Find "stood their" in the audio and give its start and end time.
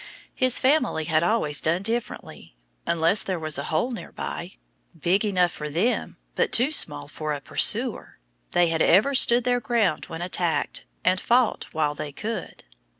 9.13-9.59